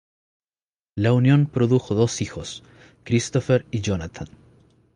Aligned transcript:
La 0.95 1.13
unión 1.13 1.45
produjo 1.45 1.93
dos 1.93 2.21
hijos, 2.21 2.63
Christopher 3.03 3.67
y 3.69 3.81
Jonathan. 3.81 4.29